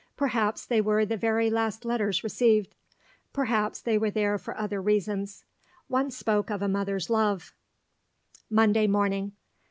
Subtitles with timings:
[0.17, 2.73] Perhaps they were the very last letters received;
[3.33, 5.43] perhaps they were there for other reasons.
[5.89, 7.53] One spoke of a mother's love:
[8.49, 9.33] Monday morning.